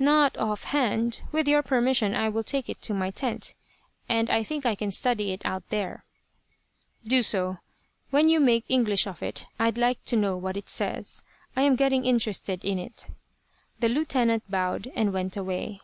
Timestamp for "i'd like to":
9.56-10.16